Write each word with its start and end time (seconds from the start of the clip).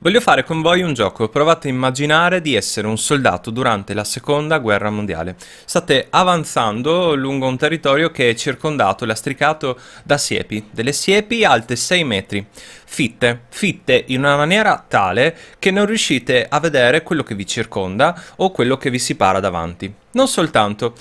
Voglio 0.00 0.20
fare 0.20 0.44
con 0.44 0.62
voi 0.62 0.82
un 0.82 0.94
gioco, 0.94 1.28
provate 1.28 1.66
a 1.66 1.72
immaginare 1.72 2.40
di 2.40 2.54
essere 2.54 2.86
un 2.86 2.96
soldato 2.96 3.50
durante 3.50 3.94
la 3.94 4.04
seconda 4.04 4.58
guerra 4.58 4.90
mondiale. 4.90 5.34
State 5.64 6.06
avanzando 6.10 7.16
lungo 7.16 7.48
un 7.48 7.56
territorio 7.56 8.12
che 8.12 8.30
è 8.30 8.34
circondato, 8.36 9.04
lastricato 9.04 9.76
da 10.04 10.16
siepi, 10.16 10.68
delle 10.70 10.92
siepi 10.92 11.44
alte 11.44 11.74
6 11.74 12.04
metri, 12.04 12.46
fitte, 12.52 13.46
fitte 13.48 14.04
in 14.06 14.20
una 14.20 14.36
maniera 14.36 14.84
tale 14.86 15.36
che 15.58 15.72
non 15.72 15.86
riuscite 15.86 16.46
a 16.48 16.60
vedere 16.60 17.02
quello 17.02 17.24
che 17.24 17.34
vi 17.34 17.44
circonda 17.44 18.22
o 18.36 18.52
quello 18.52 18.76
che 18.76 18.90
vi 18.90 19.00
si 19.00 19.16
para 19.16 19.40
davanti. 19.40 19.92
Non 20.12 20.28
soltanto. 20.28 20.94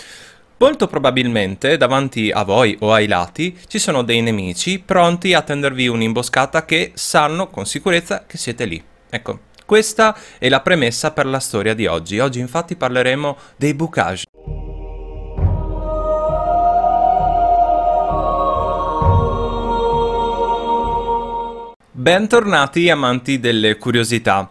Molto 0.60 0.88
probabilmente 0.88 1.78
davanti 1.78 2.32
a 2.32 2.44
voi 2.44 2.76
o 2.80 2.92
ai 2.92 3.06
lati 3.06 3.56
ci 3.68 3.78
sono 3.78 4.02
dei 4.02 4.22
nemici 4.22 4.80
pronti 4.80 5.36
a 5.36 5.44
tendervi 5.44 5.88
un'imboscata 5.88 6.66
che 6.66 6.94
sanno 6.96 7.50
con 7.50 7.68
sicurezza 7.68 8.24
che 8.26 8.38
siete 8.38 8.66
lì. 8.66 8.84
Ecco, 9.08 9.40
questa 9.68 10.18
è 10.40 10.50
la 10.50 10.62
premessa 10.62 11.12
per 11.12 11.28
la 11.28 11.40
storia 11.40 11.76
di 11.76 11.86
oggi. 11.86 12.18
Oggi 12.18 12.40
infatti 12.40 12.76
parleremo 12.76 13.38
dei 13.56 13.76
boucage. 13.76 14.24
Bentornati 21.92 22.90
amanti 22.90 23.40
delle 23.40 23.78
curiosità. 23.78 24.50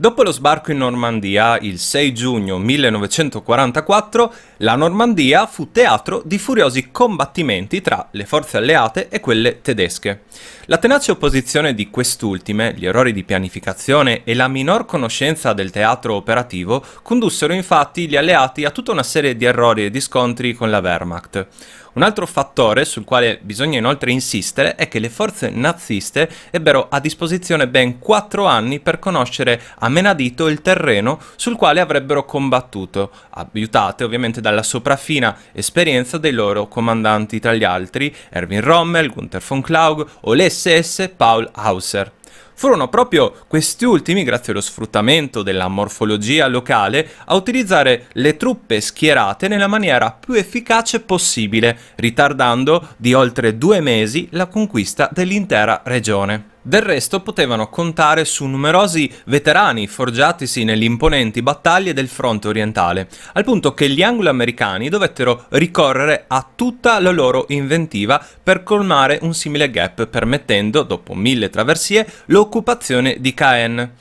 Dopo 0.00 0.22
lo 0.22 0.30
sbarco 0.30 0.70
in 0.70 0.78
Normandia, 0.78 1.58
il 1.58 1.80
6 1.80 2.14
giugno 2.14 2.58
1944, 2.58 4.32
la 4.58 4.76
Normandia 4.76 5.44
fu 5.46 5.72
teatro 5.72 6.22
di 6.24 6.38
furiosi 6.38 6.92
combattimenti 6.92 7.80
tra 7.80 8.06
le 8.12 8.24
forze 8.24 8.58
alleate 8.58 9.08
e 9.08 9.18
quelle 9.18 9.60
tedesche. 9.60 10.22
La 10.66 10.78
tenace 10.78 11.10
opposizione 11.10 11.74
di 11.74 11.90
quest'ultime, 11.90 12.74
gli 12.76 12.86
errori 12.86 13.12
di 13.12 13.24
pianificazione 13.24 14.22
e 14.22 14.34
la 14.34 14.46
minor 14.46 14.86
conoscenza 14.86 15.52
del 15.52 15.72
teatro 15.72 16.14
operativo 16.14 16.80
condussero 17.02 17.52
infatti 17.52 18.06
gli 18.06 18.14
alleati 18.14 18.64
a 18.64 18.70
tutta 18.70 18.92
una 18.92 19.02
serie 19.02 19.36
di 19.36 19.46
errori 19.46 19.86
e 19.86 19.90
di 19.90 20.00
scontri 20.00 20.52
con 20.52 20.70
la 20.70 20.78
Wehrmacht. 20.78 21.46
Un 21.98 22.04
altro 22.04 22.28
fattore 22.28 22.84
sul 22.84 23.02
quale 23.02 23.40
bisogna 23.42 23.76
inoltre 23.76 24.12
insistere 24.12 24.76
è 24.76 24.86
che 24.86 25.00
le 25.00 25.08
forze 25.08 25.50
naziste 25.50 26.30
ebbero 26.52 26.86
a 26.88 27.00
disposizione 27.00 27.66
ben 27.66 27.98
quattro 27.98 28.44
anni 28.44 28.78
per 28.78 29.00
conoscere 29.00 29.60
a 29.80 29.88
menadito 29.88 30.46
il 30.46 30.62
terreno 30.62 31.18
sul 31.34 31.56
quale 31.56 31.80
avrebbero 31.80 32.24
combattuto, 32.24 33.10
aiutate 33.30 34.04
ovviamente 34.04 34.40
dalla 34.40 34.62
sopraffina 34.62 35.36
esperienza 35.50 36.18
dei 36.18 36.30
loro 36.30 36.68
comandanti 36.68 37.40
tra 37.40 37.52
gli 37.52 37.64
altri 37.64 38.14
Erwin 38.28 38.60
Rommel, 38.60 39.10
Gunther 39.10 39.42
von 39.44 39.60
Klaug 39.60 40.06
o 40.20 40.34
l'SS 40.34 41.10
Paul 41.16 41.50
Hauser. 41.52 42.12
Furono 42.54 42.88
proprio 42.88 43.32
questi 43.46 43.84
ultimi, 43.84 44.24
grazie 44.24 44.52
allo 44.52 44.60
sfruttamento 44.60 45.42
della 45.42 45.68
morfologia 45.68 46.48
locale, 46.48 47.08
a 47.26 47.34
utilizzare 47.34 48.06
le 48.12 48.36
truppe 48.36 48.80
schierate 48.80 49.46
nella 49.48 49.68
maniera 49.68 50.10
più 50.10 50.34
efficace 50.34 51.00
possibile, 51.00 51.78
ritardando 51.96 52.88
di 52.96 53.14
oltre 53.14 53.56
due 53.56 53.80
mesi 53.80 54.28
la 54.32 54.46
conquista 54.46 55.08
dell'intera 55.12 55.82
regione. 55.84 56.56
Del 56.68 56.82
resto 56.82 57.20
potevano 57.20 57.70
contare 57.70 58.26
su 58.26 58.44
numerosi 58.44 59.10
veterani 59.24 59.86
forgiatisi 59.86 60.64
nelle 60.64 60.84
imponenti 60.84 61.40
battaglie 61.40 61.94
del 61.94 62.08
fronte 62.08 62.46
orientale, 62.46 63.08
al 63.32 63.44
punto 63.44 63.72
che 63.72 63.88
gli 63.88 64.02
anglo-americani 64.02 64.90
dovettero 64.90 65.46
ricorrere 65.52 66.24
a 66.26 66.46
tutta 66.54 67.00
la 67.00 67.10
loro 67.10 67.46
inventiva 67.48 68.22
per 68.42 68.64
colmare 68.64 69.18
un 69.22 69.32
simile 69.32 69.70
gap, 69.70 70.08
permettendo, 70.08 70.82
dopo 70.82 71.14
mille 71.14 71.48
traversie, 71.48 72.06
l'occupazione 72.26 73.16
di 73.18 73.32
Caen. 73.32 73.92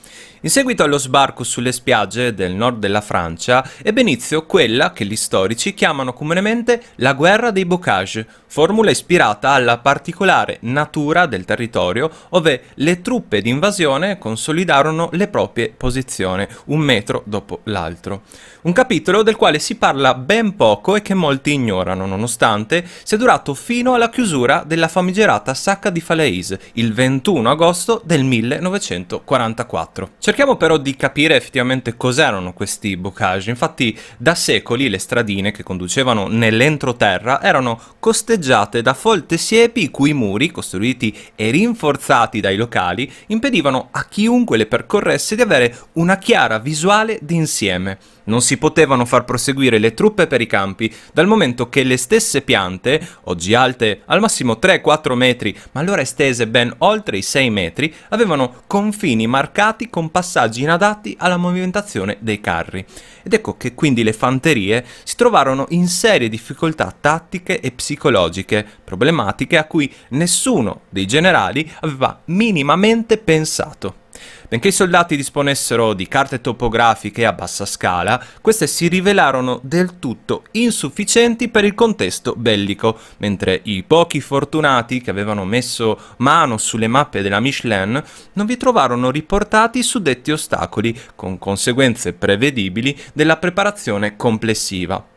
In 0.41 0.51
seguito 0.51 0.83
allo 0.83 0.99
sbarco 0.99 1.43
sulle 1.43 1.71
spiagge 1.71 2.35
del 2.35 2.53
nord 2.53 2.77
della 2.77 3.01
Francia 3.01 3.67
ebbe 3.81 4.01
inizio 4.01 4.45
quella 4.45 4.93
che 4.93 5.03
gli 5.03 5.15
storici 5.15 5.73
chiamano 5.73 6.13
comunemente 6.13 6.79
la 6.97 7.13
guerra 7.13 7.49
dei 7.49 7.65
bocage, 7.65 8.27
formula 8.45 8.91
ispirata 8.91 9.49
alla 9.49 9.79
particolare 9.79 10.59
natura 10.61 11.25
del 11.25 11.43
territorio 11.43 12.11
ove 12.29 12.65
le 12.75 13.01
truppe 13.01 13.41
d'invasione 13.41 14.19
consolidarono 14.19 15.09
le 15.13 15.27
proprie 15.27 15.73
posizioni, 15.75 16.45
un 16.65 16.81
metro 16.81 17.23
dopo 17.25 17.61
l'altro. 17.63 18.21
Un 18.61 18.73
capitolo 18.73 19.23
del 19.23 19.37
quale 19.37 19.57
si 19.57 19.75
parla 19.75 20.13
ben 20.13 20.55
poco 20.55 20.95
e 20.95 21.01
che 21.01 21.15
molti 21.15 21.53
ignorano, 21.53 22.05
nonostante 22.05 22.85
sia 23.03 23.17
durato 23.17 23.55
fino 23.55 23.95
alla 23.95 24.09
chiusura 24.09 24.63
della 24.67 24.87
famigerata 24.87 25.55
sacca 25.55 25.89
di 25.89 26.01
Falaise, 26.01 26.59
il 26.73 26.93
21 26.93 27.49
agosto 27.49 28.01
del 28.03 28.23
1944. 28.23 30.09
Cerchiamo 30.27 30.57
però 30.57 30.75
di 30.75 30.97
capire 30.97 31.37
effettivamente 31.37 31.95
cos'erano 31.95 32.51
questi 32.51 32.97
bocage. 32.97 33.49
Infatti 33.49 33.97
da 34.17 34.35
secoli 34.35 34.89
le 34.89 34.97
stradine 34.97 35.51
che 35.51 35.63
conducevano 35.63 36.27
nell'entroterra 36.27 37.41
erano 37.41 37.79
costeggiate 37.97 38.81
da 38.81 38.93
folte 38.93 39.37
siepi 39.37 39.83
i 39.83 39.89
cui 39.89 40.11
muri, 40.11 40.51
costruiti 40.51 41.15
e 41.33 41.49
rinforzati 41.49 42.41
dai 42.41 42.57
locali, 42.57 43.09
impedivano 43.27 43.87
a 43.89 44.03
chiunque 44.03 44.57
le 44.57 44.65
percorresse 44.65 45.37
di 45.37 45.43
avere 45.43 45.73
una 45.93 46.17
chiara 46.17 46.59
visuale 46.59 47.19
d'insieme. 47.21 47.97
Non 48.27 48.41
si 48.41 48.57
potevano 48.57 49.05
far 49.05 49.23
proseguire 49.23 49.77
le 49.77 49.93
truppe 49.93 50.27
per 50.27 50.41
i 50.41 50.47
campi, 50.47 50.93
dal 51.13 51.27
momento 51.27 51.69
che 51.69 51.83
le 51.83 51.95
stesse 51.95 52.41
piante, 52.41 52.99
oggi 53.23 53.53
alte 53.53 54.01
al 54.07 54.19
massimo 54.19 54.57
3-4 54.61 55.13
metri, 55.13 55.57
ma 55.71 55.79
allora 55.79 56.01
estese 56.01 56.45
ben 56.47 56.73
oltre 56.79 57.15
i 57.15 57.21
6 57.21 57.49
metri, 57.49 57.93
avevano 58.09 58.63
confini 58.67 59.27
marcati 59.27 59.89
con 59.89 60.11
passaggi 60.17 60.63
inadatti 60.63 61.15
alla 61.19 61.37
movimentazione 61.37 62.17
dei 62.21 62.41
carri. 62.41 62.83
Ed 63.21 63.33
ecco 63.33 63.55
che 63.55 63.75
quindi 63.75 64.01
le 64.01 64.13
fanterie 64.13 64.83
si 65.03 65.15
trovarono 65.15 65.67
in 65.69 65.87
serie 65.87 66.27
difficoltà 66.27 66.91
tattiche 66.99 67.59
e 67.59 67.71
psicologiche, 67.71 68.65
problematiche 68.83 69.57
a 69.57 69.65
cui 69.65 69.93
nessuno 70.09 70.81
dei 70.89 71.05
generali 71.05 71.71
aveva 71.81 72.19
minimamente 72.25 73.19
pensato. 73.19 74.05
Benché 74.49 74.69
i 74.69 74.71
soldati 74.71 75.17
disponessero 75.17 75.91
di 75.91 76.07
carte 76.07 76.39
topografiche 76.39 77.25
a 77.25 77.33
bassa 77.33 77.65
scala, 77.65 78.23
queste 78.39 78.65
si 78.65 78.87
rivelarono 78.87 79.59
del 79.61 79.99
tutto 79.99 80.43
insufficienti 80.51 81.49
per 81.49 81.65
il 81.65 81.75
contesto 81.75 82.33
bellico, 82.33 82.97
mentre 83.17 83.59
i 83.63 83.83
pochi 83.83 84.21
fortunati 84.21 85.01
che 85.01 85.09
avevano 85.09 85.43
messo 85.43 85.99
mano 86.19 86.57
sulle 86.57 86.87
mappe 86.87 87.21
della 87.21 87.41
Michelin 87.41 88.01
non 88.31 88.45
vi 88.45 88.55
trovarono 88.55 89.11
riportati 89.11 89.79
i 89.79 89.83
suddetti 89.83 90.31
ostacoli, 90.31 90.97
con 91.13 91.37
conseguenze 91.37 92.13
prevedibili 92.13 92.97
della 93.11 93.35
preparazione 93.35 94.15
complessiva. 94.15 95.15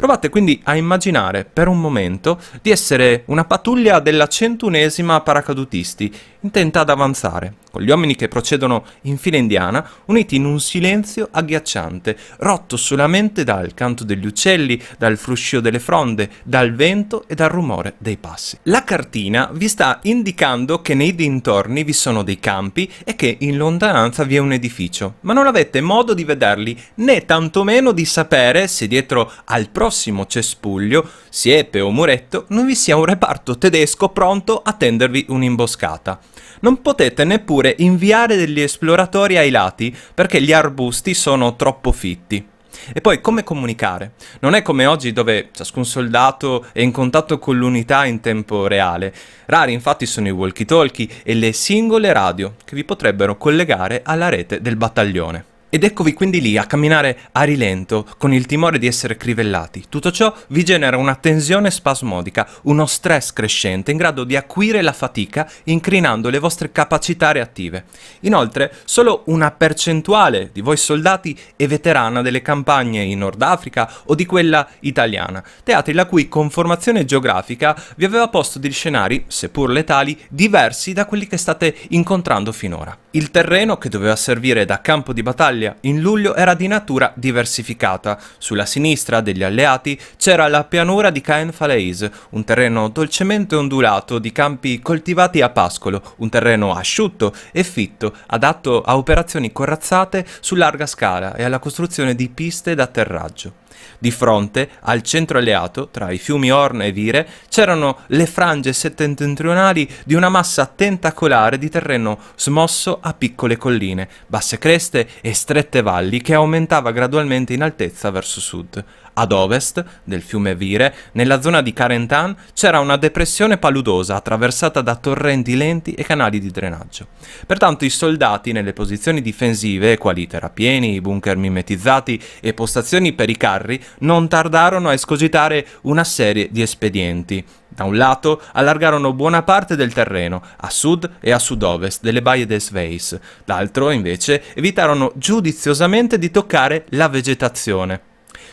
Provate 0.00 0.30
quindi 0.30 0.58
a 0.64 0.76
immaginare 0.76 1.44
per 1.44 1.68
un 1.68 1.78
momento 1.78 2.40
di 2.62 2.70
essere 2.70 3.24
una 3.26 3.44
pattuglia 3.44 4.00
della 4.00 4.28
centunesima 4.28 5.20
paracadutisti 5.20 6.10
intenta 6.42 6.80
ad 6.80 6.88
avanzare, 6.88 7.56
con 7.70 7.82
gli 7.82 7.90
uomini 7.90 8.16
che 8.16 8.26
procedono 8.26 8.82
in 9.02 9.18
fila 9.18 9.36
indiana, 9.36 9.86
uniti 10.06 10.36
in 10.36 10.46
un 10.46 10.58
silenzio 10.58 11.28
agghiacciante, 11.30 12.16
rotto 12.38 12.78
solamente 12.78 13.44
dal 13.44 13.74
canto 13.74 14.04
degli 14.04 14.24
uccelli, 14.24 14.80
dal 14.96 15.18
fruscio 15.18 15.60
delle 15.60 15.80
fronde, 15.80 16.30
dal 16.44 16.72
vento 16.72 17.24
e 17.28 17.34
dal 17.34 17.50
rumore 17.50 17.96
dei 17.98 18.16
passi. 18.16 18.56
La 18.62 18.84
cartina 18.84 19.50
vi 19.52 19.68
sta 19.68 19.98
indicando 20.04 20.80
che 20.80 20.94
nei 20.94 21.14
dintorni 21.14 21.84
vi 21.84 21.92
sono 21.92 22.22
dei 22.22 22.40
campi 22.40 22.90
e 23.04 23.14
che 23.16 23.36
in 23.40 23.58
lontananza 23.58 24.24
vi 24.24 24.36
è 24.36 24.38
un 24.38 24.52
edificio, 24.52 25.16
ma 25.20 25.34
non 25.34 25.46
avete 25.46 25.82
modo 25.82 26.14
di 26.14 26.24
vederli 26.24 26.74
né 26.94 27.26
tantomeno 27.26 27.92
di 27.92 28.06
sapere 28.06 28.66
se 28.66 28.86
dietro 28.86 29.30
al 29.44 29.68
prossimo 29.68 29.88
cespuglio, 30.26 31.08
siepe 31.28 31.80
o 31.80 31.90
muretto, 31.90 32.46
non 32.48 32.66
vi 32.66 32.74
sia 32.74 32.96
un 32.96 33.04
reparto 33.04 33.58
tedesco 33.58 34.08
pronto 34.08 34.60
a 34.62 34.72
tendervi 34.72 35.26
un'imboscata 35.28 36.18
non 36.60 36.82
potete 36.82 37.24
neppure 37.24 37.74
inviare 37.78 38.36
degli 38.36 38.60
esploratori 38.60 39.36
ai 39.36 39.50
lati 39.50 39.96
perché 40.14 40.40
gli 40.42 40.52
arbusti 40.52 41.14
sono 41.14 41.56
troppo 41.56 41.92
fitti. 41.92 42.46
E 42.92 43.00
poi 43.00 43.20
come 43.20 43.44
comunicare? 43.44 44.12
Non 44.40 44.54
è 44.54 44.62
come 44.62 44.86
oggi 44.86 45.12
dove 45.12 45.50
ciascun 45.52 45.84
soldato 45.84 46.66
è 46.72 46.80
in 46.80 46.92
contatto 46.92 47.38
con 47.38 47.56
l'unità 47.56 48.04
in 48.06 48.20
tempo 48.20 48.66
reale. 48.66 49.12
Rari 49.46 49.72
infatti 49.72 50.06
sono 50.06 50.28
i 50.28 50.32
walkie-talkie 50.32 51.08
e 51.22 51.34
le 51.34 51.52
singole 51.52 52.12
radio 52.12 52.54
che 52.64 52.74
vi 52.74 52.84
potrebbero 52.84 53.36
collegare 53.36 54.02
alla 54.04 54.28
rete 54.28 54.60
del 54.60 54.76
battaglione. 54.76 55.44
Ed 55.72 55.84
eccovi 55.84 56.14
quindi 56.14 56.40
lì 56.40 56.56
a 56.56 56.66
camminare 56.66 57.16
a 57.30 57.44
rilento, 57.44 58.04
con 58.18 58.32
il 58.32 58.44
timore 58.44 58.80
di 58.80 58.88
essere 58.88 59.16
crivellati. 59.16 59.84
Tutto 59.88 60.10
ciò 60.10 60.34
vi 60.48 60.64
genera 60.64 60.96
una 60.96 61.14
tensione 61.14 61.70
spasmodica, 61.70 62.48
uno 62.62 62.86
stress 62.86 63.32
crescente 63.32 63.92
in 63.92 63.96
grado 63.96 64.24
di 64.24 64.34
acuire 64.34 64.82
la 64.82 64.92
fatica, 64.92 65.48
incrinando 65.64 66.28
le 66.28 66.40
vostre 66.40 66.72
capacità 66.72 67.30
reattive. 67.30 67.84
Inoltre, 68.22 68.74
solo 68.84 69.22
una 69.26 69.52
percentuale 69.52 70.50
di 70.52 70.60
voi 70.60 70.76
soldati 70.76 71.38
è 71.54 71.68
veterana 71.68 72.20
delle 72.20 72.42
campagne 72.42 73.02
in 73.04 73.18
Nord 73.20 73.40
Africa 73.40 73.88
o 74.06 74.16
di 74.16 74.26
quella 74.26 74.66
italiana, 74.80 75.40
teatri 75.62 75.92
la 75.92 76.06
cui 76.06 76.26
conformazione 76.26 77.04
geografica 77.04 77.80
vi 77.94 78.04
aveva 78.04 78.26
posto 78.26 78.58
degli 78.58 78.72
scenari, 78.72 79.24
seppur 79.28 79.70
letali, 79.70 80.18
diversi 80.28 80.92
da 80.92 81.06
quelli 81.06 81.28
che 81.28 81.36
state 81.36 81.76
incontrando 81.90 82.50
finora. 82.50 82.98
Il 83.12 83.30
terreno 83.30 83.78
che 83.78 83.88
doveva 83.88 84.16
servire 84.16 84.64
da 84.64 84.80
campo 84.80 85.12
di 85.12 85.22
battaglia 85.22 85.58
Italia 85.60 85.76
in 85.82 86.00
luglio 86.00 86.34
era 86.34 86.54
di 86.54 86.66
natura 86.66 87.12
diversificata. 87.14 88.18
Sulla 88.38 88.64
sinistra 88.64 89.20
degli 89.20 89.42
alleati 89.42 90.00
c'era 90.16 90.48
la 90.48 90.64
pianura 90.64 91.10
di 91.10 91.20
Caen 91.20 91.52
Falaise, 91.52 92.10
un 92.30 92.44
terreno 92.44 92.88
dolcemente 92.88 93.54
ondulato 93.54 94.18
di 94.18 94.32
campi 94.32 94.80
coltivati 94.80 95.42
a 95.42 95.50
pascolo, 95.50 96.14
un 96.16 96.30
terreno 96.30 96.74
asciutto 96.74 97.34
e 97.52 97.62
fitto, 97.62 98.14
adatto 98.28 98.80
a 98.80 98.96
operazioni 98.96 99.52
corazzate 99.52 100.26
su 100.40 100.54
larga 100.54 100.86
scala 100.86 101.34
e 101.34 101.44
alla 101.44 101.58
costruzione 101.58 102.14
di 102.14 102.28
piste 102.28 102.74
d'atterraggio. 102.74 103.52
Di 103.98 104.10
fronte, 104.10 104.70
al 104.80 105.02
centro 105.02 105.38
alleato, 105.38 105.88
tra 105.88 106.10
i 106.10 106.18
fiumi 106.18 106.50
Orne 106.50 106.86
e 106.86 106.92
Vire, 106.92 107.28
c'erano 107.48 107.98
le 108.08 108.26
frange 108.26 108.72
settentrionali 108.72 109.88
di 110.04 110.14
una 110.14 110.28
massa 110.28 110.66
tentacolare 110.66 111.58
di 111.58 111.68
terreno 111.68 112.18
smosso 112.36 112.98
a 113.00 113.12
piccole 113.14 113.56
colline, 113.56 114.08
basse 114.26 114.58
creste 114.58 115.08
e 115.20 115.34
strette 115.34 115.82
valli 115.82 116.20
che 116.20 116.34
aumentava 116.34 116.92
gradualmente 116.92 117.52
in 117.52 117.62
altezza 117.62 118.10
verso 118.10 118.40
sud. 118.40 118.84
Ad 119.12 119.32
ovest 119.32 119.84
del 120.04 120.22
fiume 120.22 120.54
Vire, 120.54 120.94
nella 121.12 121.40
zona 121.40 121.60
di 121.60 121.72
Carentan, 121.72 122.36
c'era 122.54 122.80
una 122.80 122.96
depressione 122.96 123.58
paludosa 123.58 124.16
attraversata 124.16 124.80
da 124.80 124.96
torrenti 124.96 125.56
lenti 125.56 125.92
e 125.94 126.04
canali 126.04 126.38
di 126.38 126.50
drenaggio. 126.50 127.06
Pertanto 127.46 127.84
i 127.84 127.90
soldati 127.90 128.52
nelle 128.52 128.72
posizioni 128.72 129.20
difensive, 129.20 129.98
quali 129.98 130.26
terrapieni, 130.26 131.00
bunker 131.00 131.36
mimetizzati 131.36 132.20
e 132.40 132.54
postazioni 132.54 133.12
per 133.12 133.28
i 133.28 133.36
carri, 133.36 133.82
non 134.00 134.28
tardarono 134.28 134.88
a 134.88 134.92
escogitare 134.92 135.66
una 135.82 136.04
serie 136.04 136.48
di 136.50 136.62
espedienti. 136.62 137.44
Da 137.68 137.84
un 137.84 137.96
lato 137.96 138.42
allargarono 138.52 139.12
buona 139.12 139.42
parte 139.42 139.76
del 139.76 139.92
terreno, 139.92 140.42
a 140.56 140.70
sud 140.70 141.08
e 141.20 141.30
a 141.30 141.38
sud-ovest 141.38 142.02
delle 142.02 142.20
baie 142.20 142.44
des 142.44 142.66
Sveis, 142.66 143.18
dall'altro 143.44 143.90
invece 143.90 144.42
evitarono 144.54 145.12
giudiziosamente 145.14 146.18
di 146.18 146.30
toccare 146.30 146.84
la 146.90 147.08
vegetazione. 147.08 148.09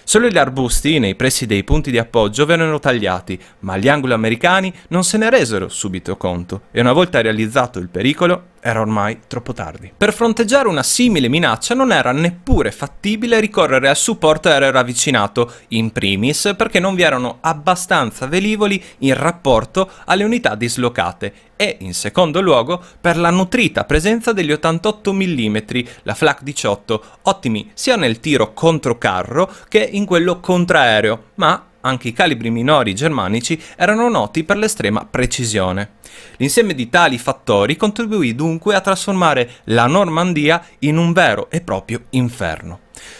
Solo 0.10 0.30
gli 0.30 0.38
arbusti 0.38 1.00
nei 1.00 1.16
pressi 1.16 1.46
dei 1.46 1.66
punti 1.66 1.92
di 1.92 1.98
appoggio 1.98 2.46
vennero 2.46 2.80
tagliati, 2.80 3.38
ma 3.60 3.76
gli 3.76 3.90
anglo-americani 3.90 4.74
non 4.88 5.04
se 5.04 5.18
ne 5.18 5.30
resero 5.30 5.68
subito 5.68 6.16
conto 6.16 6.62
e 6.72 6.80
una 6.80 6.94
volta 6.94 7.20
realizzato 7.20 7.78
il 7.78 7.90
pericolo 7.90 8.52
era 8.68 8.82
ormai 8.82 9.20
troppo 9.28 9.54
tardi. 9.54 9.94
Per 9.96 10.12
fronteggiare 10.12 10.68
una 10.68 10.84
simile 10.84 11.30
minaccia 11.30 11.74
non 11.74 11.94
era 11.94 12.12
neppure 12.12 12.72
fattibile 12.72 13.40
ricorrere 13.40 13.88
al 13.88 13.96
supporto 13.96 14.50
aereo 14.50 14.72
ravvicinato, 14.72 15.54
in 15.70 15.92
primis 15.92 16.54
perché 16.58 16.80
non 16.80 16.94
vi 16.94 17.04
erano 17.04 17.38
abbastanza 17.40 18.28
velivoli 18.28 18.84
in 19.00 19.14
rapporto 19.14 19.90
alle 20.06 20.26
unità 20.26 20.56
dislocate 20.56 21.34
e, 21.56 21.78
in 21.80 21.94
secondo 21.94 22.42
luogo, 22.42 22.84
per 23.00 23.18
la 23.18 23.30
nutrita 23.30 23.86
presenza 23.86 24.34
degli 24.34 24.52
88 24.52 25.14
mm, 25.14 25.58
la 26.04 26.14
Flak 26.14 26.44
18, 26.44 27.04
ottimi 27.24 27.72
sia 27.74 27.96
nel 27.96 28.20
tiro 28.20 28.54
controcarro 28.54 29.50
che 29.70 29.80
in 29.80 30.06
quello 30.06 30.42
contraereo, 30.42 31.24
ma 31.36 31.67
anche 31.88 32.10
i 32.10 32.14
calibri 32.14 32.50
minori 32.50 32.94
germanici 32.94 33.62
erano 33.76 34.10
noti 34.10 34.44
per 34.44 34.58
l'estrema 34.58 35.06
precisione. 35.10 35.96
L'insieme 36.38 36.74
di 36.74 36.90
tali 36.90 37.18
fattori 37.18 37.76
contribuì 37.76 38.36
dunque 38.36 38.76
a 38.76 38.82
trasformare 38.82 39.50
la 39.66 39.88
Normandia 39.88 40.64
in 40.80 40.98
un 40.98 41.14
vero 41.14 41.50
e 41.50 41.62
proprio 41.62 42.04
inferno. 42.12 42.80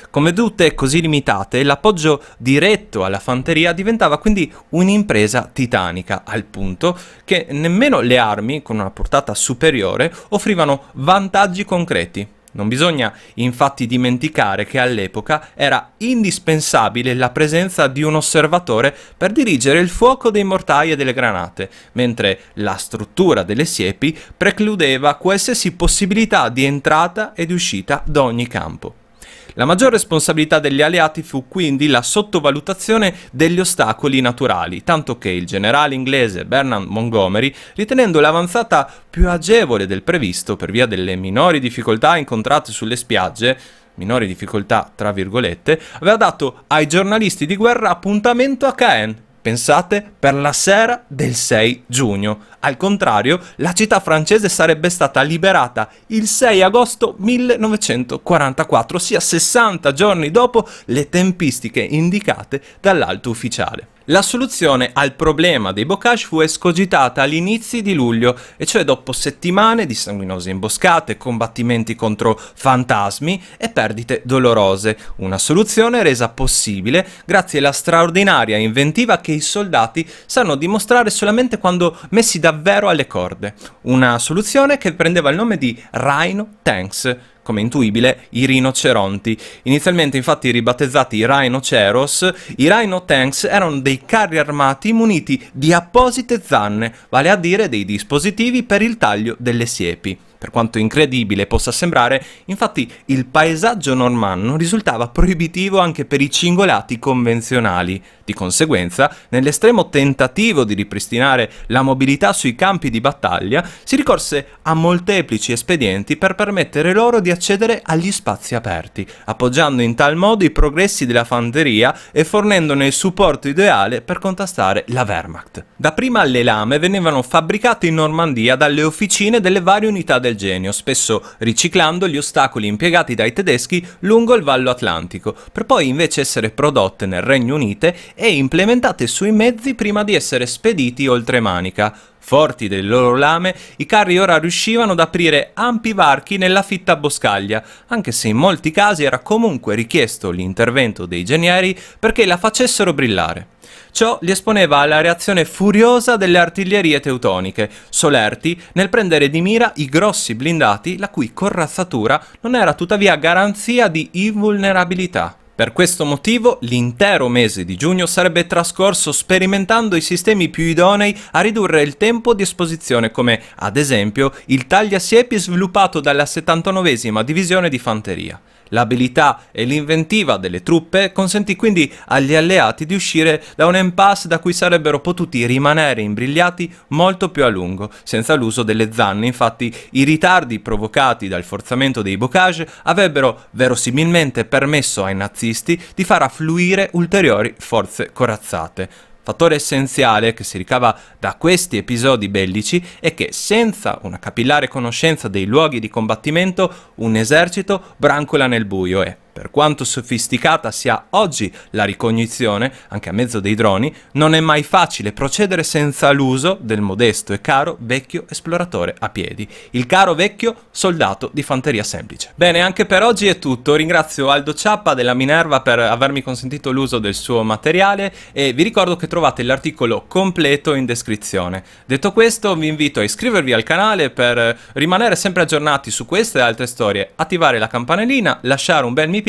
Con 0.10 0.24
vedute 0.24 0.74
così 0.74 1.02
limitate, 1.02 1.64
l'appoggio 1.64 2.24
diretto 2.38 3.04
alla 3.04 3.20
fanteria 3.20 3.74
diventava 3.74 4.18
quindi 4.18 4.52
un'impresa 4.70 5.50
titanica, 5.54 6.24
al 6.26 6.44
punto 6.46 6.98
che 7.24 7.48
nemmeno 7.52 8.00
le 8.00 8.18
armi, 8.18 8.62
con 8.62 8.80
una 8.80 8.90
portata 8.90 9.36
superiore, 9.36 10.12
offrivano 10.30 10.86
vantaggi 10.94 11.64
concreti. 11.66 12.28
Non 12.58 12.68
bisogna 12.68 13.14
infatti 13.36 13.86
dimenticare 13.86 14.66
che 14.66 14.80
all'epoca 14.80 15.50
era 15.54 15.92
indispensabile 15.98 17.14
la 17.14 17.30
presenza 17.30 17.86
di 17.86 18.02
un 18.02 18.16
osservatore 18.16 18.96
per 19.16 19.32
dirigere 19.32 19.80
il 19.80 19.90
fuoco 19.90 20.32
dei 20.32 20.44
mortai 20.44 20.92
e 20.92 20.96
delle 20.96 21.14
granate, 21.14 21.70
mentre 21.92 22.40
la 22.56 22.76
struttura 22.76 23.44
delle 23.44 23.66
siepi 23.66 24.18
precludeva 24.36 25.16
qualsiasi 25.16 25.74
possibilità 25.74 26.50
di 26.50 26.66
entrata 26.66 27.34
e 27.34 27.46
di 27.46 27.54
uscita 27.54 28.02
da 28.04 28.24
ogni 28.24 28.48
campo. 28.48 29.06
La 29.54 29.66
maggior 29.66 29.92
responsabilità 29.92 30.60
degli 30.60 30.82
alleati 30.82 31.24
fu 31.24 31.48
quindi 31.48 31.88
la 31.88 32.02
sottovalutazione 32.02 33.14
degli 33.32 33.60
ostacoli 33.60 34.22
naturali, 34.22 34.84
tanto 34.84 35.18
che 35.18 35.30
il 35.30 35.46
generale 35.46 35.96
inglese 35.96 36.46
Bernard 36.46 36.88
Montgomery, 36.88 37.54
ritenendo 37.76 38.20
l'avanzata 38.20 38.88
più 39.10 39.28
agevole 39.30 39.88
del 39.88 40.04
previsto 40.04 40.56
per 40.56 40.72
via 40.72 40.86
delle 40.86 41.16
minori 41.16 41.60
difficoltà 41.60 42.18
incontrate 42.18 42.72
sulle 42.72 42.96
spiagge, 42.96 43.58
minori 43.96 44.28
difficoltà 44.28 44.92
tra 44.94 45.12
virgolette, 45.12 45.82
aveva 46.00 46.18
dato 46.18 46.64
ai 46.68 46.88
giornalisti 46.88 47.46
di 47.46 47.56
guerra 47.56 47.90
appuntamento 47.90 48.66
a 48.66 48.74
Caen 48.74 49.26
pensate, 49.48 50.06
per 50.20 50.34
la 50.34 50.52
sera 50.52 51.06
del 51.08 51.34
6 51.34 51.84
giugno. 51.88 52.40
Al 52.60 52.76
contrario, 52.76 53.40
la 53.58 53.72
città 53.72 54.02
francese 54.02 54.50
sarebbe 54.50 54.90
stata 54.90 55.22
liberata 55.22 55.90
il 56.08 56.28
6 56.28 56.62
agosto 56.64 57.16
1944, 57.18 58.98
ossia 58.98 59.22
60 59.22 59.94
giorni 59.94 60.32
dopo 60.32 60.68
le 60.88 61.08
tempistiche 61.08 61.80
indicate 61.80 62.62
dall'alto 62.82 63.30
ufficiale. 63.30 63.96
La 64.10 64.22
soluzione 64.22 64.92
al 64.94 65.16
problema 65.16 65.74
dei 65.74 65.86
bocage 65.86 66.28
fu 66.28 66.40
escogitata 66.40 67.24
all'inizio 67.24 67.82
di 67.82 67.94
luglio, 67.94 68.40
e 68.56 68.66
cioè 68.66 68.86
dopo 68.86 69.12
settimane 69.12 69.86
di 69.86 69.96
sanguinose 69.96 70.50
imboscate, 70.50 71.18
combattimenti 71.18 71.94
contro 71.94 72.40
fantasmi 72.40 73.44
e 73.58 73.68
perdite 73.68 74.22
dolorose. 74.24 74.98
Una 75.18 75.38
soluzione 75.38 76.04
resa 76.04 76.30
possibile 76.30 77.06
grazie 77.26 77.60
alla 77.60 77.74
straordinaria 77.74 78.56
inventiva 78.56 79.18
che 79.18 79.34
i 79.34 79.42
soldati 79.42 80.10
sanno 80.26 80.56
dimostrare 80.56 81.10
solamente 81.10 81.58
quando 81.58 81.98
messi 82.12 82.40
davvero 82.40 82.88
alle 82.88 83.08
corde. 83.08 83.56
Una 83.82 84.20
soluzione 84.20 84.78
che 84.78 84.94
prendeva 84.94 85.32
il 85.32 85.36
nome 85.36 85.58
di 85.58 85.78
Rhino 85.92 86.48
Tanks 86.62 87.14
come 87.48 87.62
intuibile, 87.62 88.26
i 88.32 88.46
rinoceronti. 88.46 89.38
Inizialmente 89.64 90.18
infatti 90.18 90.52
ribattezzati 90.52 91.26
Rhinoceros, 91.26 92.30
i 92.58 92.70
Rhino 92.70 93.06
Tanks 93.06 93.46
erano 93.46 93.80
dei 93.80 94.02
carri 94.06 94.38
armati 94.38 94.92
muniti 94.92 95.48
di 95.54 95.72
apposite 95.72 96.42
zanne, 96.44 96.94
vale 97.08 97.30
a 97.30 97.38
dire 97.38 97.70
dei 97.70 97.86
dispositivi 97.86 98.64
per 98.64 98.82
il 98.82 98.98
taglio 98.98 99.38
delle 99.40 99.66
siepi. 99.66 100.27
Per 100.38 100.52
quanto 100.52 100.78
incredibile 100.78 101.48
possa 101.48 101.72
sembrare, 101.72 102.24
infatti 102.46 102.92
il 103.06 103.26
paesaggio 103.26 103.94
normanno 103.94 104.56
risultava 104.56 105.08
proibitivo 105.08 105.80
anche 105.80 106.06
per 106.06 106.22
i 106.22 106.30
cingolati 106.30 107.00
convenzionali. 107.00 108.02
Di 108.24 108.34
conseguenza, 108.34 109.14
nell'estremo 109.30 109.90
tentativo 109.90 110.66
di 110.66 110.74
ripristinare 110.74 111.50
la 111.68 111.82
mobilità 111.82 112.34
sui 112.34 112.56
campi 112.56 112.90
di 112.90 113.00
battaglia, 113.00 113.66
si 113.84 113.96
ricorse 113.96 114.48
a 114.64 114.74
molteplici 114.74 115.54
espedienti 115.54 116.18
per 116.18 116.36
permettere 116.36 116.94
loro 116.94 117.22
di 117.22 117.32
accedere 117.32 117.82
agli 117.84 118.12
spazi 118.12 118.54
aperti, 118.54 119.08
appoggiando 119.26 119.82
in 119.82 119.96
tal 119.96 120.18
modo 120.18 120.44
i 120.44 120.52
progressi 120.52 121.06
della 121.06 121.24
fanteria 121.24 121.98
e 122.12 122.26
fornendone 122.26 122.86
il 122.86 122.94
supporto 122.94 123.48
ideale 123.48 124.02
per 124.02 124.20
contrastare 124.20 124.84
la 124.90 125.06
Wehrmacht. 125.08 125.66
Dapprima 125.78 126.24
le 126.26 126.44
lame 126.44 126.80
venivano 126.80 127.22
fabbricate 127.22 127.88
in 127.88 127.96
Normandia 127.96 128.56
dalle 128.56 128.84
officine 128.84 129.40
delle 129.40 129.62
varie 129.62 129.88
unità 129.88 130.20
del 130.20 130.27
genio, 130.36 130.72
spesso 130.72 131.24
riciclando 131.40 132.08
gli 132.08 132.18
ostacoli 132.18 132.68
impiegati 132.68 133.16
dai 133.16 133.34
tedeschi 133.34 133.86
lungo 134.00 134.34
il 134.36 134.44
Vallo 134.44 134.70
Atlantico, 134.70 135.36
per 135.52 135.66
poi 135.66 135.88
invece 135.88 136.22
essere 136.22 136.50
prodotte 136.50 137.06
nel 137.06 137.22
Regno 137.22 137.56
Unito 137.56 137.94
e 138.16 138.28
implementate 138.34 139.08
sui 139.08 139.32
mezzi 139.32 139.76
prima 139.76 140.04
di 140.04 140.16
essere 140.16 140.46
spediti 140.46 141.08
oltre 141.08 141.40
Manica. 141.40 141.96
Forti 142.20 142.68
del 142.68 142.86
loro 142.86 143.16
lame, 143.16 143.56
i 143.78 143.86
carri 143.86 144.18
ora 144.18 144.38
riuscivano 144.38 144.92
ad 144.92 145.00
aprire 145.00 145.52
ampi 145.54 145.94
varchi 145.94 146.38
nella 146.38 146.62
fitta 146.62 146.98
boscaglia, 146.98 147.64
anche 147.88 148.12
se 148.12 148.28
in 148.28 148.36
molti 148.36 148.72
casi 148.72 149.06
era 149.06 149.20
comunque 149.20 149.76
richiesto 149.76 150.30
l'intervento 150.30 151.06
dei 151.06 151.24
genieri 151.24 151.78
perché 151.98 152.26
la 152.26 152.36
facessero 152.36 152.94
brillare. 152.94 153.56
Ciò 153.92 154.18
li 154.22 154.32
esponeva 154.32 154.78
alla 154.78 155.02
reazione 155.02 155.46
furiosa 155.46 156.18
delle 156.18 156.38
artiglierie 156.38 157.00
teutoniche, 157.00 157.70
solerti 157.90 158.60
nel 158.74 158.90
prendere 158.90 159.30
di 159.30 159.42
mira 159.42 159.72
i 159.76 159.88
grossi 159.88 160.36
blindati 160.36 160.98
la 160.98 161.10
cui 161.10 161.34
corazzatura 161.34 162.24
non 162.42 162.56
era 162.56 162.74
tuttavia 162.74 163.16
garanzia 163.16 163.88
di 163.88 164.10
invulnerabilità. 164.14 165.38
Per 165.58 165.74
questo 165.74 166.06
motivo 166.06 166.60
l'intero 166.62 167.28
mese 167.30 167.66
di 167.66 167.76
giugno 167.76 168.06
sarebbe 168.06 168.46
trascorso 168.46 169.12
sperimentando 169.12 169.96
i 169.96 170.02
sistemi 170.02 170.50
più 170.50 170.64
idonei 170.64 171.20
a 171.32 171.42
ridurre 171.42 171.82
il 171.82 171.98
tempo 171.98 172.36
di 172.36 172.44
esposizione 172.44 173.10
come 173.10 173.42
ad 173.56 173.76
esempio 173.76 174.32
il 174.46 174.68
tagliasiepi 174.68 175.36
sviluppato 175.36 176.00
dalla 176.00 176.26
79esima 176.26 177.24
divisione 177.24 177.70
di 177.70 177.80
fanteria. 177.80 178.40
L'abilità 178.70 179.42
e 179.52 179.64
l'inventiva 179.64 180.38
delle 180.38 180.64
truppe 180.64 181.12
consentì 181.12 181.56
quindi 181.56 181.92
agli 182.08 182.36
alleati 182.36 182.86
di 182.86 182.96
uscire 182.96 183.44
da 183.56 183.66
un 183.66 183.76
impasse 183.76 184.28
da 184.28 184.40
cui 184.40 184.54
sarebbero 184.54 185.00
potuti 185.00 185.46
rimanere 185.46 186.02
imbrigliati 186.02 186.74
molto 186.90 187.30
più 187.30 187.44
a 187.44 187.48
lungo, 187.48 187.92
senza 188.04 188.36
l'uso 188.36 188.64
delle 188.64 188.92
zanne. 188.92 189.26
Infatti 189.26 189.74
i 189.92 190.04
ritardi 190.04 190.60
provocati 190.60 191.28
dal 191.28 191.44
forzamento 191.44 192.02
dei 192.02 192.18
bocage 192.18 192.68
avrebbero 192.84 193.46
verosimilmente 193.52 194.46
permesso 194.46 195.04
ai 195.04 195.16
nazisti 195.16 195.80
di 195.96 196.04
far 196.04 196.24
affluire 196.24 196.90
ulteriori 196.94 197.54
forze 197.58 198.12
corazzate. 198.12 198.90
Fattore 199.28 199.56
essenziale 199.56 200.34
che 200.34 200.46
si 200.46 200.58
ricava 200.58 200.98
da 201.20 201.36
questi 201.36 201.76
episodi 201.76 202.30
bellici 202.30 202.82
è 203.02 203.14
che 203.14 203.34
senza 203.34 204.00
una 204.04 204.20
capillare 204.20 204.70
conoscenza 204.70 205.28
dei 205.28 205.44
luoghi 205.44 205.82
di 205.82 205.90
combattimento 205.90 206.74
un 206.96 207.14
esercito 207.18 207.96
brancola 207.98 208.48
nel 208.48 208.64
buio 208.64 209.04
e, 209.04 209.18
per 209.38 209.52
quanto 209.52 209.84
sofisticata 209.84 210.72
sia 210.72 211.06
oggi 211.12 211.54
la 211.72 211.84
ricognizione, 211.84 212.74
anche 212.88 213.10
a 213.10 213.12
mezzo 213.12 213.40
dei 213.40 213.54
droni, 213.54 213.94
non 214.14 214.34
è 214.34 214.40
mai 214.40 214.64
facile 214.64 215.12
procedere 215.12 215.62
senza 215.62 216.10
l'uso 216.10 216.58
del 216.60 216.82
modesto 216.82 217.34
e 217.34 217.40
caro 217.40 217.78
vecchio 217.80 218.26
esploratore 218.28 218.96
a 218.98 219.10
piedi, 219.10 219.48
il 219.72 219.86
caro 219.86 220.16
vecchio 220.16 220.56
soldato 220.72 221.30
di 221.32 221.44
fanteria 221.44 221.84
semplice. 221.84 222.32
Bene, 222.34 222.62
anche 222.62 222.88
per 222.88 223.04
oggi 223.04 223.28
è 223.28 223.38
tutto. 223.38 223.76
Ringrazio 223.76 224.32
Aldo 224.32 224.56
Ciappa 224.56 224.96
della 224.96 225.14
Minerva 225.14 225.62
per 225.62 225.78
avermi 225.78 226.24
consentito 226.24 226.72
l'uso 226.72 226.98
del 226.98 227.14
suo 227.14 227.44
materiale 227.44 228.12
e 228.32 228.54
vi 228.54 228.64
ricordo 228.64 228.96
che 228.96 229.06
trovate 229.06 229.44
l'articolo 229.44 230.06
completo 230.08 230.74
in 230.74 230.86
descrizione. 230.86 231.64
Detto 231.86 232.12
questo, 232.12 232.56
vi 232.56 232.66
invito 232.66 233.02
a 233.02 233.04
iscrivervi 233.04 233.54
al 233.54 233.62
canale 233.62 234.10
per 234.10 234.58
rimanere 234.74 235.16
sempre 235.16 235.44
aggiornati 235.44 235.92
su 235.92 236.08
queste 236.08 236.40
e 236.40 236.42
altre 236.42 236.66
storie, 236.66 237.12
attivare 237.18 237.60
la 237.60 237.68
campanellina, 237.68 238.40
lasciare 238.42 238.84
un 238.84 238.94
bel 238.94 239.10
mi 239.10 239.22
piace 239.22 239.27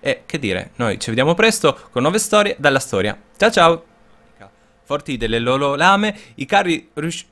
e 0.00 0.22
che 0.26 0.38
dire, 0.38 0.70
noi 0.76 0.98
ci 0.98 1.08
vediamo 1.08 1.34
presto 1.34 1.78
con 1.90 2.02
nuove 2.02 2.18
storie 2.18 2.56
dalla 2.58 2.78
storia. 2.78 3.18
Ciao 3.36 3.50
ciao! 3.50 3.84
Forti 4.84 5.16
delle 5.16 5.40
lolo 5.40 5.74
lame, 5.74 6.16
i 6.36 6.46
carri... 6.46 6.90
Rius- 6.94 7.26